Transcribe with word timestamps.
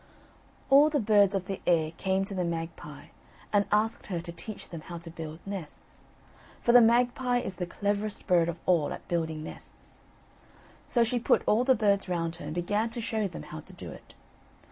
All 0.71 0.89
the 0.89 0.99
birds 0.99 1.35
of 1.35 1.45
the 1.45 1.61
air 1.67 1.91
came 1.91 2.25
to 2.25 2.33
the 2.33 2.43
magpie 2.43 3.09
and 3.53 3.67
asked 3.71 4.07
her 4.07 4.19
to 4.19 4.31
teach 4.31 4.69
them 4.69 4.81
how 4.81 4.97
to 4.97 5.11
build 5.11 5.37
nests. 5.45 6.01
For 6.59 6.71
the 6.71 6.81
magpie 6.81 7.37
is 7.37 7.57
the 7.57 7.67
cleverest 7.67 8.25
bird 8.25 8.49
of 8.49 8.57
all 8.65 8.93
at 8.93 9.07
building 9.07 9.43
nests. 9.43 10.01
So 10.87 11.03
she 11.03 11.19
put 11.19 11.43
all 11.45 11.63
the 11.63 11.75
birds 11.75 12.09
round 12.09 12.37
her 12.37 12.45
and 12.45 12.55
began 12.55 12.89
to 12.89 12.99
show 12.99 13.27
them 13.27 13.43
how 13.43 13.59
to 13.59 13.73
do 13.73 13.91
it. 13.91 14.15